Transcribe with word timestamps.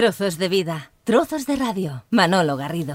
Trozos 0.00 0.38
de 0.38 0.48
vida, 0.48 0.92
trozos 1.04 1.44
de 1.44 1.56
radio. 1.56 2.04
Manolo 2.08 2.56
Garrido. 2.56 2.94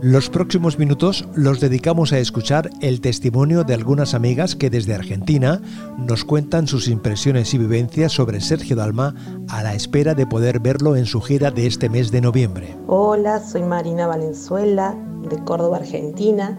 Los 0.00 0.30
próximos 0.30 0.78
minutos 0.78 1.28
los 1.34 1.60
dedicamos 1.60 2.14
a 2.14 2.18
escuchar 2.18 2.70
el 2.80 3.02
testimonio 3.02 3.62
de 3.62 3.74
algunas 3.74 4.14
amigas 4.14 4.56
que 4.56 4.70
desde 4.70 4.94
Argentina 4.94 5.60
nos 5.98 6.24
cuentan 6.24 6.66
sus 6.66 6.88
impresiones 6.88 7.52
y 7.52 7.58
vivencias 7.58 8.12
sobre 8.12 8.40
Sergio 8.40 8.76
Dalma 8.76 9.14
a 9.50 9.62
la 9.62 9.74
espera 9.74 10.14
de 10.14 10.26
poder 10.26 10.60
verlo 10.60 10.96
en 10.96 11.04
su 11.04 11.20
gira 11.20 11.50
de 11.50 11.66
este 11.66 11.90
mes 11.90 12.10
de 12.10 12.22
noviembre. 12.22 12.74
Hola, 12.86 13.40
soy 13.40 13.64
Marina 13.64 14.06
Valenzuela 14.06 14.96
de 15.28 15.36
Córdoba, 15.44 15.76
Argentina. 15.76 16.56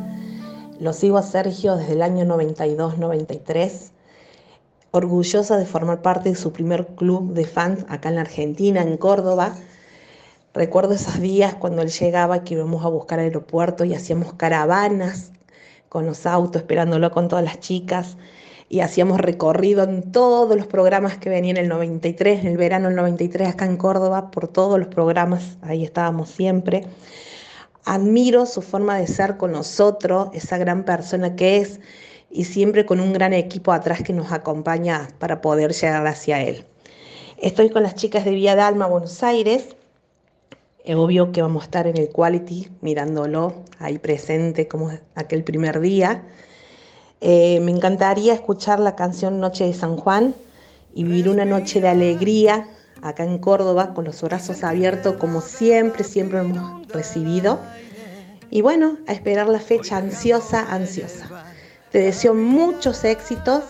Lo 0.79 0.93
sigo 0.93 1.17
a 1.17 1.23
Sergio 1.23 1.75
desde 1.75 1.93
el 1.93 2.03
año 2.03 2.25
92-93. 2.25 3.92
Orgullosa 4.93 5.57
de 5.57 5.65
formar 5.65 6.01
parte 6.01 6.29
de 6.29 6.35
su 6.35 6.53
primer 6.53 6.87
club 6.95 7.33
de 7.33 7.45
fans 7.45 7.85
acá 7.89 8.09
en 8.09 8.15
la 8.15 8.21
Argentina, 8.21 8.81
en 8.81 8.95
Córdoba 8.95 9.55
Recuerdo 10.53 10.93
esos 10.93 11.19
días 11.19 11.55
cuando 11.55 11.81
él 11.81 11.89
llegaba 11.89 12.43
que 12.43 12.53
íbamos 12.53 12.85
a 12.85 12.87
buscar 12.87 13.17
al 13.17 13.25
aeropuerto 13.25 13.85
y 13.85 13.95
hacíamos 13.95 14.33
caravanas 14.33 15.31
con 15.89 16.05
los 16.05 16.27
autos, 16.27 16.61
esperándolo 16.61 17.09
con 17.09 17.27
todas 17.27 17.43
las 17.43 17.59
chicas. 17.59 18.17
Y 18.69 18.81
hacíamos 18.81 19.19
recorrido 19.19 19.83
en 19.83 20.11
todos 20.11 20.55
los 20.55 20.67
programas 20.67 21.17
que 21.17 21.29
venían 21.29 21.57
en 21.57 21.63
el 21.63 21.69
93, 21.69 22.41
en 22.41 22.47
el 22.47 22.57
verano 22.57 22.87
del 22.87 22.95
93 22.97 23.49
acá 23.49 23.65
en 23.65 23.77
Córdoba, 23.77 24.29
por 24.29 24.47
todos 24.47 24.77
los 24.77 24.89
programas, 24.89 25.57
ahí 25.63 25.83
estábamos 25.83 26.29
siempre. 26.29 26.85
Admiro 27.83 28.45
su 28.45 28.61
forma 28.61 28.97
de 28.97 29.07
ser 29.07 29.37
con 29.37 29.53
nosotros, 29.53 30.29
esa 30.33 30.59
gran 30.59 30.83
persona 30.85 31.35
que 31.35 31.57
es, 31.57 31.79
y 32.33 32.45
siempre 32.45 32.85
con 32.85 32.99
un 32.99 33.13
gran 33.13 33.31
equipo 33.31 33.71
atrás 33.71 34.01
que 34.01 34.11
nos 34.11 34.31
acompaña 34.31 35.07
para 35.19 35.39
poder 35.39 35.71
llegar 35.71 36.05
hacia 36.07 36.41
él. 36.41 36.65
Estoy 37.37 37.69
con 37.69 37.83
las 37.83 37.93
chicas 37.93 38.25
de 38.25 38.31
Vía 38.31 38.55
Dalma, 38.55 38.87
Buenos 38.87 39.21
Aires, 39.21 39.75
es 40.83 40.95
obvio 40.97 41.31
que 41.31 41.41
vamos 41.41 41.61
a 41.61 41.65
estar 41.65 41.87
en 41.87 41.95
el 41.95 42.09
quality 42.09 42.69
mirándolo 42.81 43.63
ahí 43.79 43.99
presente 43.99 44.67
como 44.67 44.91
aquel 45.15 45.43
primer 45.43 45.79
día. 45.79 46.23
Eh, 47.21 47.61
me 47.61 47.71
encantaría 47.71 48.33
escuchar 48.33 48.79
la 48.79 48.95
canción 48.95 49.39
Noche 49.39 49.65
de 49.65 49.73
San 49.73 49.95
Juan 49.95 50.35
y 50.93 51.05
vivir 51.05 51.29
una 51.29 51.45
noche 51.45 51.79
de 51.79 51.87
alegría 51.87 52.67
acá 53.01 53.23
en 53.23 53.37
Córdoba 53.37 53.93
con 53.93 54.05
los 54.05 54.21
brazos 54.23 54.63
abiertos 54.63 55.15
como 55.17 55.39
siempre, 55.39 56.03
siempre 56.03 56.39
hemos 56.39 56.85
recibido. 56.87 57.59
Y 58.49 58.61
bueno, 58.61 58.97
a 59.07 59.13
esperar 59.13 59.47
la 59.47 59.59
fecha 59.59 59.97
ansiosa, 59.97 60.67
ansiosa. 60.69 61.52
Te 61.93 61.99
deseo 61.99 62.33
muchos 62.33 63.03
éxitos 63.03 63.63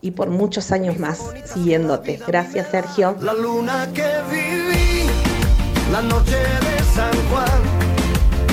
y 0.00 0.12
por 0.12 0.30
muchos 0.30 0.72
años 0.72 0.98
más 0.98 1.20
siguiéndote. 1.44 2.18
Gracias, 2.26 2.68
Sergio. 2.70 3.14
La 3.20 3.34
luna 3.34 3.86
que 3.92 4.02
la 5.92 6.00
noche 6.00 6.38
de 6.38 6.82
San 6.94 7.12
Juan, 7.28 7.62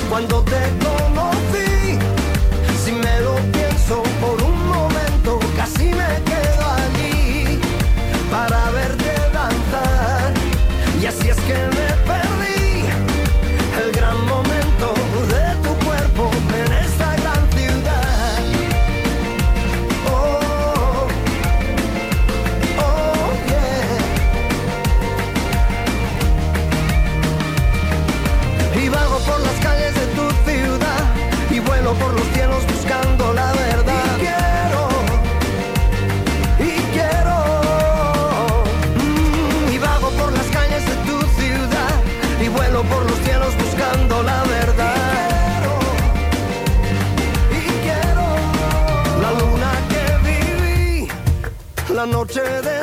cuando 0.09 0.43
te 0.43 0.59
conocí, 0.83 1.36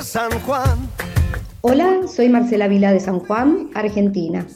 San 0.03 0.31
Juan. 0.41 0.89
Hola, 1.61 2.01
soy 2.09 2.29
Marcela 2.29 2.69
Vila 2.69 2.93
de 2.93 3.01
San 3.01 3.21
Juan, 3.21 3.71
Argentina, 3.75 4.47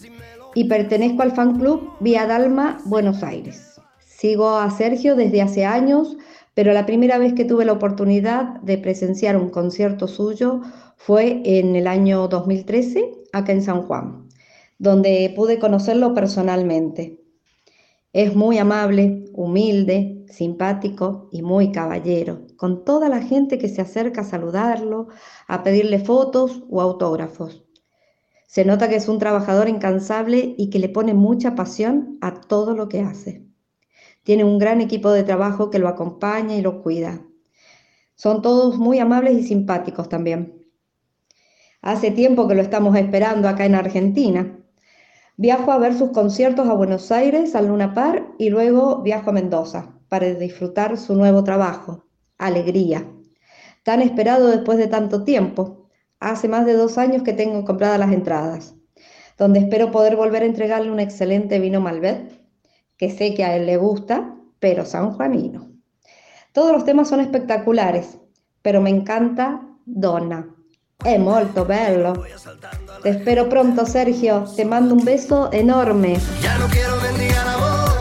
y 0.54 0.64
pertenezco 0.64 1.22
al 1.22 1.32
fan 1.32 1.58
club 1.58 1.92
Vía 2.00 2.26
Dalma, 2.26 2.78
Buenos 2.84 3.22
Aires. 3.22 3.80
Sigo 4.04 4.56
a 4.56 4.70
Sergio 4.70 5.14
desde 5.16 5.42
hace 5.42 5.64
años, 5.64 6.16
pero 6.54 6.72
la 6.72 6.86
primera 6.86 7.18
vez 7.18 7.34
que 7.34 7.44
tuve 7.44 7.64
la 7.64 7.72
oportunidad 7.72 8.60
de 8.62 8.78
presenciar 8.78 9.36
un 9.36 9.50
concierto 9.50 10.08
suyo 10.08 10.60
fue 10.96 11.40
en 11.44 11.76
el 11.76 11.86
año 11.86 12.26
2013, 12.28 13.12
acá 13.32 13.52
en 13.52 13.62
San 13.62 13.82
Juan, 13.82 14.28
donde 14.78 15.32
pude 15.36 15.58
conocerlo 15.58 16.14
personalmente. 16.14 17.17
Es 18.12 18.34
muy 18.34 18.56
amable, 18.58 19.26
humilde, 19.34 20.24
simpático 20.28 21.28
y 21.30 21.42
muy 21.42 21.72
caballero, 21.72 22.46
con 22.56 22.84
toda 22.84 23.08
la 23.08 23.20
gente 23.20 23.58
que 23.58 23.68
se 23.68 23.82
acerca 23.82 24.22
a 24.22 24.24
saludarlo, 24.24 25.08
a 25.46 25.62
pedirle 25.62 25.98
fotos 25.98 26.64
o 26.70 26.80
autógrafos. 26.80 27.64
Se 28.46 28.64
nota 28.64 28.88
que 28.88 28.96
es 28.96 29.08
un 29.08 29.18
trabajador 29.18 29.68
incansable 29.68 30.54
y 30.56 30.70
que 30.70 30.78
le 30.78 30.88
pone 30.88 31.12
mucha 31.12 31.54
pasión 31.54 32.16
a 32.22 32.40
todo 32.40 32.74
lo 32.74 32.88
que 32.88 33.02
hace. 33.02 33.44
Tiene 34.22 34.44
un 34.44 34.58
gran 34.58 34.80
equipo 34.80 35.10
de 35.10 35.22
trabajo 35.22 35.68
que 35.68 35.78
lo 35.78 35.88
acompaña 35.88 36.56
y 36.56 36.62
lo 36.62 36.82
cuida. 36.82 37.22
Son 38.14 38.40
todos 38.40 38.78
muy 38.78 38.98
amables 39.00 39.36
y 39.36 39.42
simpáticos 39.42 40.08
también. 40.08 40.66
Hace 41.82 42.10
tiempo 42.10 42.48
que 42.48 42.54
lo 42.54 42.62
estamos 42.62 42.96
esperando 42.96 43.48
acá 43.48 43.66
en 43.66 43.74
Argentina. 43.74 44.57
Viajo 45.40 45.70
a 45.70 45.78
ver 45.78 45.94
sus 45.94 46.10
conciertos 46.10 46.68
a 46.68 46.72
Buenos 46.72 47.12
Aires, 47.12 47.54
al 47.54 47.68
Luna 47.68 47.94
Par, 47.94 48.26
y 48.38 48.50
luego 48.50 49.02
viajo 49.02 49.30
a 49.30 49.32
Mendoza 49.32 49.94
para 50.08 50.34
disfrutar 50.34 50.98
su 50.98 51.14
nuevo 51.14 51.44
trabajo, 51.44 52.06
Alegría. 52.38 53.08
Tan 53.84 54.02
esperado 54.02 54.48
después 54.48 54.78
de 54.78 54.88
tanto 54.88 55.22
tiempo. 55.22 55.90
Hace 56.18 56.48
más 56.48 56.66
de 56.66 56.72
dos 56.72 56.98
años 56.98 57.22
que 57.22 57.34
tengo 57.34 57.64
compradas 57.64 58.00
las 58.00 58.12
entradas, 58.12 58.74
donde 59.38 59.60
espero 59.60 59.92
poder 59.92 60.16
volver 60.16 60.42
a 60.42 60.46
entregarle 60.46 60.90
un 60.90 60.98
excelente 60.98 61.60
vino 61.60 61.80
Malbec, 61.80 62.32
que 62.96 63.08
sé 63.08 63.32
que 63.34 63.44
a 63.44 63.54
él 63.54 63.66
le 63.66 63.76
gusta, 63.76 64.34
pero 64.58 64.84
sanjuanino. 64.84 65.70
Todos 66.52 66.72
los 66.72 66.84
temas 66.84 67.08
son 67.08 67.20
espectaculares, 67.20 68.18
pero 68.60 68.80
me 68.80 68.90
encanta 68.90 69.62
Donna. 69.86 70.57
È 71.04 71.16
molto 71.16 71.64
bello. 71.64 72.26
Te 73.02 73.10
espero 73.10 73.46
pronto, 73.46 73.84
Sergio. 73.84 74.52
Te 74.56 74.64
mando 74.64 74.94
un 74.94 75.04
beso 75.04 75.48
enorme. 75.52 76.18
Ya 76.42 76.58
no 76.58 76.66
quiero 76.66 76.96
mendigar 77.00 77.46
amor, 77.46 77.94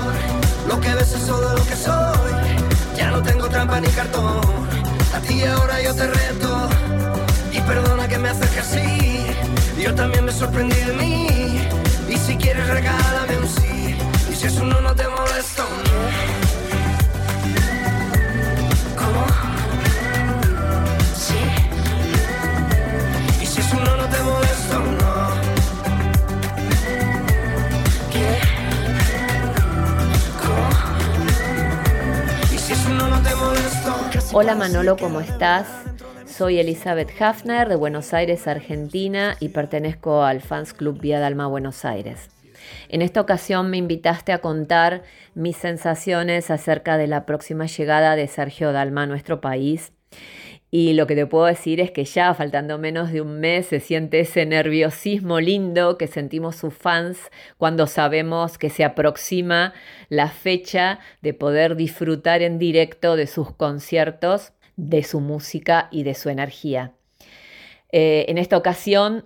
lo 0.68 0.80
que 0.80 0.96
ves 0.96 1.14
es 1.14 1.22
solo 1.22 1.48
lo 1.54 1.64
que 1.64 1.76
soy. 1.76 2.98
Ya 2.98 3.12
no 3.12 3.22
tengo 3.22 3.48
trampa 3.50 3.80
ni 3.80 3.88
cartón, 3.90 4.42
a 5.14 5.20
ti 5.20 5.44
ahora 5.44 5.80
yo 5.80 5.94
te 5.94 6.08
reto. 6.08 6.70
Y 7.54 7.62
perdona 7.62 8.08
que 8.08 8.18
me 8.18 8.30
acerque 8.30 8.62
así, 8.62 9.28
yo 9.80 9.94
también 9.94 10.26
me 10.26 10.32
sorprendí 10.32 10.78
de 10.78 10.94
mí. 10.94 11.28
Y 12.10 12.18
si 12.18 12.36
quieres 12.36 12.68
regálame 12.68 13.38
un 13.38 13.48
sí, 13.48 13.96
y 14.28 14.34
si 14.34 14.48
eso 14.48 14.64
no, 14.64 14.82
no 14.82 14.96
te 14.96 15.08
molesta, 15.08 15.62
no. 15.62 16.47
Hola 34.40 34.54
Manolo, 34.54 34.98
¿cómo 34.98 35.20
estás? 35.20 35.68
Soy 36.28 36.60
Elizabeth 36.60 37.10
Hafner 37.20 37.68
de 37.68 37.76
Buenos 37.76 38.14
Aires, 38.14 38.48
Argentina 38.48 39.36
y 39.40 39.50
pertenezco 39.50 40.22
al 40.24 40.42
Fans 40.42 40.76
Club 40.76 41.02
Vía 41.02 41.20
Dalma 41.20 41.48
Buenos 41.48 41.86
Aires. 41.86 42.30
En 42.88 43.02
esta 43.02 43.20
ocasión 43.20 43.72
me 43.72 43.78
invitaste 43.78 44.34
a 44.34 44.38
contar 44.38 45.02
mis 45.34 45.58
sensaciones 45.58 46.52
acerca 46.52 46.98
de 46.98 47.08
la 47.08 47.26
próxima 47.26 47.66
llegada 47.66 48.16
de 48.16 48.28
Sergio 48.28 48.74
Dalma 48.74 49.02
a 49.02 49.08
nuestro 49.08 49.42
país. 49.42 49.92
Y 50.70 50.94
lo 50.94 51.08
que 51.08 51.16
te 51.16 51.26
puedo 51.26 51.46
decir 51.46 51.80
es 51.80 51.92
que 51.92 52.04
ya 52.04 52.34
faltando 52.34 52.78
menos 52.78 53.12
de 53.12 53.22
un 53.22 53.40
mes 53.40 53.68
se 53.68 53.80
siente 53.80 54.20
ese 54.20 54.46
nerviosismo 54.46 55.40
lindo 55.40 55.98
que 55.98 56.08
sentimos 56.08 56.58
sus 56.58 56.74
fans 56.74 57.18
cuando 57.58 57.88
sabemos 57.88 58.58
que 58.58 58.70
se 58.70 58.84
aproxima 58.84 59.74
la 60.10 60.30
fecha 60.30 61.00
de 61.22 61.34
poder 61.34 61.78
disfrutar 61.78 62.42
en 62.42 62.60
directo 62.60 63.16
de 63.16 63.28
sus 63.28 63.52
conciertos 63.54 64.52
de 64.76 65.04
su 65.04 65.22
música 65.22 65.88
y 65.90 66.04
de 66.04 66.14
su 66.14 66.30
energía. 66.30 66.94
Eh, 67.92 68.26
en 68.28 68.38
esta 68.38 68.58
ocasión 68.58 69.26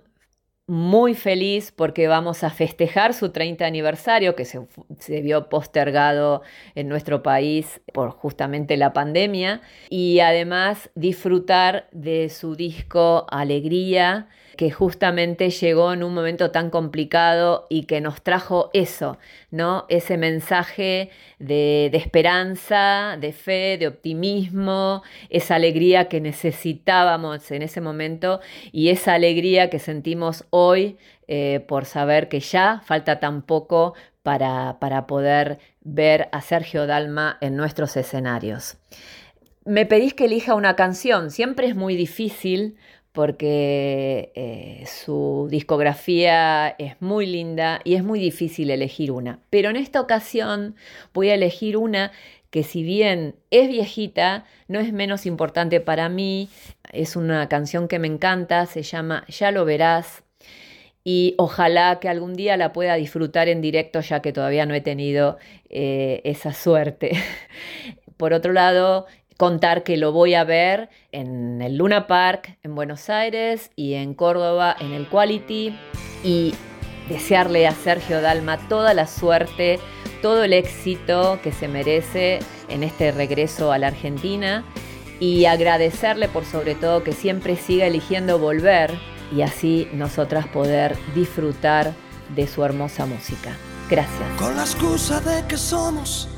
muy 0.66 1.14
feliz 1.14 1.72
porque 1.72 2.06
vamos 2.06 2.44
a 2.44 2.50
festejar 2.50 3.14
su 3.14 3.30
30 3.30 3.66
aniversario 3.66 4.36
que 4.36 4.44
se, 4.44 5.20
vio 5.20 5.48
postergado 5.48 6.42
en 6.74 6.88
nuestro 6.88 7.22
país 7.22 7.80
por 7.92 8.10
justamente 8.10 8.76
la 8.76 8.92
pandemia 8.92 9.60
y 9.90 10.20
además 10.20 10.90
disfrutar 10.94 11.88
de 11.90 12.28
su 12.28 12.54
disco 12.54 13.26
Alegría 13.28 14.28
que 14.62 14.70
justamente 14.70 15.50
llegó 15.50 15.92
en 15.92 16.04
un 16.04 16.14
momento 16.14 16.52
tan 16.52 16.70
complicado 16.70 17.66
y 17.68 17.86
que 17.86 18.00
nos 18.00 18.22
trajo 18.22 18.70
eso, 18.72 19.18
¿no? 19.50 19.86
Ese 19.88 20.16
mensaje 20.16 21.10
de, 21.40 21.90
esperanza, 21.92 23.16
de 23.20 23.32
fe, 23.32 23.76
de 23.76 23.88
optimismo, 23.88 25.02
esa 25.30 25.56
alegría 25.56 26.08
que 26.08 26.20
necesitábamos 26.20 27.50
en 27.50 27.62
ese 27.62 27.80
momento 27.80 28.38
y 28.70 28.90
esa 28.90 29.14
alegría 29.14 29.68
que 29.68 29.80
sentimos 29.80 30.44
hoy 30.50 30.96
eh, 31.26 31.64
por 31.66 31.84
saber 31.84 32.28
que 32.28 32.38
ya 32.38 32.82
falta 32.84 33.18
tan 33.18 33.42
poco 33.42 33.94
para, 34.22 34.78
para 34.78 35.08
poder 35.08 35.58
ver 35.80 36.28
a 36.30 36.40
Sergio 36.40 36.86
Dalma 36.86 37.36
en 37.40 37.56
nuestros 37.56 37.96
escenarios. 37.96 38.76
Me 39.64 39.86
pedís 39.86 40.14
que 40.14 40.26
elija 40.26 40.54
una 40.54 40.76
canción, 40.76 41.32
siempre 41.32 41.66
es 41.66 41.74
muy 41.74 41.96
difícil 41.96 42.76
porque 43.12 44.32
eh, 44.34 44.84
su 44.86 45.46
discografía 45.50 46.68
es 46.78 47.00
muy 47.00 47.26
linda 47.26 47.80
y 47.84 47.94
es 47.94 48.02
muy 48.02 48.18
difícil 48.18 48.70
elegir 48.70 49.12
una. 49.12 49.40
Pero 49.50 49.70
en 49.70 49.76
esta 49.76 50.00
ocasión 50.00 50.76
voy 51.12 51.28
a 51.28 51.34
elegir 51.34 51.76
una 51.76 52.10
que 52.50 52.62
si 52.62 52.82
bien 52.82 53.34
es 53.50 53.68
viejita, 53.68 54.44
no 54.68 54.78
es 54.78 54.92
menos 54.92 55.24
importante 55.24 55.80
para 55.80 56.10
mí. 56.10 56.50
Es 56.92 57.16
una 57.16 57.48
canción 57.48 57.88
que 57.88 57.98
me 57.98 58.08
encanta, 58.08 58.66
se 58.66 58.82
llama 58.82 59.24
Ya 59.28 59.50
lo 59.50 59.64
verás. 59.64 60.22
Y 61.04 61.34
ojalá 61.38 61.98
que 61.98 62.08
algún 62.08 62.34
día 62.34 62.56
la 62.56 62.72
pueda 62.72 62.94
disfrutar 62.94 63.48
en 63.48 63.62
directo, 63.62 64.00
ya 64.00 64.20
que 64.20 64.32
todavía 64.32 64.66
no 64.66 64.74
he 64.74 64.82
tenido 64.82 65.38
eh, 65.70 66.20
esa 66.24 66.52
suerte. 66.52 67.12
Por 68.18 68.34
otro 68.34 68.52
lado, 68.52 69.06
contar 69.36 69.82
que 69.82 69.96
lo 69.96 70.12
voy 70.12 70.34
a 70.34 70.44
ver 70.44 70.88
en 71.10 71.62
el 71.62 71.76
Luna 71.76 72.06
Park 72.06 72.58
en 72.62 72.74
Buenos 72.74 73.10
Aires 73.10 73.70
y 73.76 73.94
en 73.94 74.14
Córdoba 74.14 74.76
en 74.78 74.92
el 74.92 75.08
Quality 75.08 75.76
y 76.24 76.54
desearle 77.08 77.66
a 77.66 77.72
Sergio 77.72 78.20
Dalma 78.20 78.58
toda 78.68 78.94
la 78.94 79.06
suerte, 79.06 79.78
todo 80.20 80.44
el 80.44 80.52
éxito 80.52 81.38
que 81.42 81.52
se 81.52 81.68
merece 81.68 82.38
en 82.68 82.82
este 82.82 83.12
regreso 83.12 83.72
a 83.72 83.78
la 83.78 83.88
Argentina 83.88 84.64
y 85.20 85.44
agradecerle 85.44 86.28
por 86.28 86.44
sobre 86.44 86.74
todo 86.74 87.04
que 87.04 87.12
siempre 87.12 87.56
siga 87.56 87.86
eligiendo 87.86 88.38
volver 88.38 88.92
y 89.34 89.42
así 89.42 89.88
nosotras 89.92 90.46
poder 90.48 90.96
disfrutar 91.14 91.94
de 92.34 92.46
su 92.46 92.64
hermosa 92.64 93.06
música. 93.06 93.56
Gracias. 93.88 94.28
Con 94.38 94.56
la 94.56 94.62
excusa 94.62 95.20
de 95.20 95.46
que 95.46 95.56
somos 95.56 96.28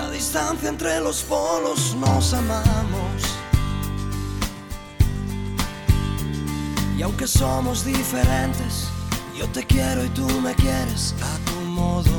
la 0.00 0.10
distancia 0.10 0.68
entre 0.68 0.98
los 1.00 1.22
polos 1.22 1.94
nos 1.96 2.32
amamos. 2.32 3.18
Y 6.96 7.02
aunque 7.02 7.26
somos 7.26 7.84
diferentes, 7.84 8.88
yo 9.36 9.46
te 9.48 9.64
quiero 9.66 10.04
y 10.04 10.08
tú 10.10 10.26
me 10.40 10.54
quieres 10.54 11.14
a 11.22 11.50
tu 11.50 11.56
modo. 11.80 12.16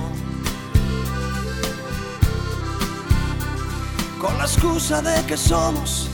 Con 4.20 4.38
la 4.38 4.44
excusa 4.44 5.02
de 5.02 5.26
que 5.26 5.38
somos 5.38 6.08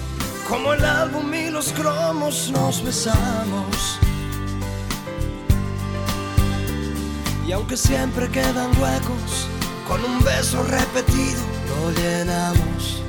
como 0.48 0.74
el 0.74 0.86
álbum 0.86 1.34
y 1.34 1.50
los 1.50 1.74
cromos 1.74 2.50
nos 2.52 2.82
besamos. 2.82 4.00
Y 7.46 7.52
aunque 7.52 7.76
siempre 7.76 8.30
quedan 8.30 8.70
huecos, 8.82 9.48
con 9.88 10.04
un 10.04 10.22
beso 10.24 10.64
repetido 10.64 11.57
lo 11.68 11.92
llenamos. 11.92 13.02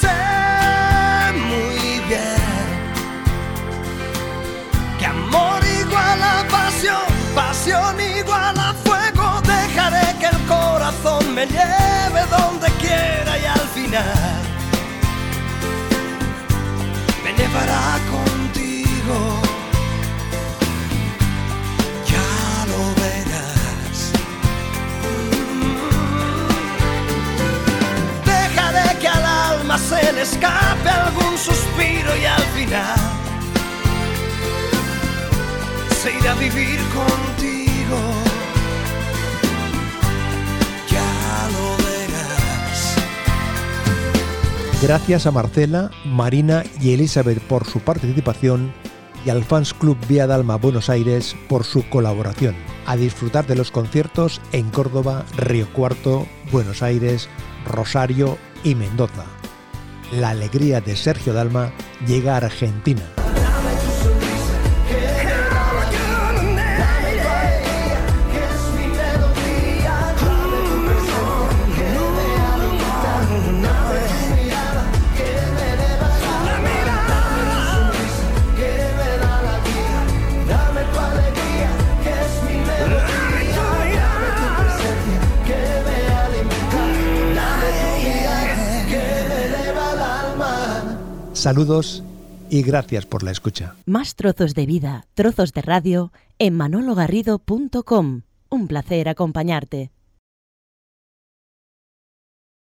Sé 0.00 0.18
muy 1.32 2.00
bien 2.08 2.42
que 4.98 5.06
amor 5.06 5.60
igual 5.80 6.22
a 6.22 6.46
pasión, 6.50 7.06
pasión 7.34 7.96
igual 8.00 8.58
a 8.58 8.74
fuego. 8.84 9.40
Dejaré 9.42 10.18
que 10.18 10.26
el 10.26 10.40
corazón 10.46 11.34
me 11.34 11.46
lleve 11.46 12.22
donde 12.30 12.68
quiera 12.80 13.38
y 13.38 13.44
al 13.44 13.66
final 13.76 14.42
me 17.24 17.32
llevará 17.32 17.98
contigo. 18.10 18.13
Se 36.04 36.28
a 36.28 36.34
vivir 36.34 36.78
contigo. 36.92 37.98
Ya 40.90 41.48
lo 41.52 41.76
verás. 41.84 42.96
Gracias 44.82 45.26
a 45.26 45.30
Marcela, 45.30 45.90
Marina 46.04 46.62
y 46.80 46.92
Elizabeth 46.92 47.40
por 47.40 47.66
su 47.66 47.80
participación 47.80 48.72
y 49.24 49.30
al 49.30 49.44
Fans 49.44 49.72
Club 49.72 49.96
Vía 50.06 50.26
Dalma 50.26 50.56
Buenos 50.56 50.90
Aires 50.90 51.34
por 51.48 51.64
su 51.64 51.88
colaboración. 51.88 52.54
A 52.84 52.96
disfrutar 52.96 53.46
de 53.46 53.56
los 53.56 53.70
conciertos 53.70 54.42
en 54.52 54.68
Córdoba, 54.70 55.24
Río 55.38 55.72
Cuarto, 55.72 56.26
Buenos 56.52 56.82
Aires, 56.82 57.30
Rosario 57.66 58.36
y 58.62 58.74
Mendoza 58.74 59.24
la 60.12 60.30
alegría 60.30 60.80
de 60.80 60.96
Sergio 60.96 61.32
Dalma 61.32 61.72
llega 62.06 62.34
a 62.34 62.38
Argentina. 62.38 63.13
Saludos 91.44 92.02
y 92.48 92.62
gracias 92.62 93.04
por 93.04 93.22
la 93.22 93.30
escucha. 93.30 93.74
Más 93.84 94.14
trozos 94.14 94.54
de 94.54 94.64
vida, 94.64 95.04
trozos 95.12 95.52
de 95.52 95.60
radio 95.60 96.10
en 96.38 96.54
manologarrido.com. 96.54 98.22
Un 98.48 98.66
placer 98.66 99.10
acompañarte. 99.10 99.90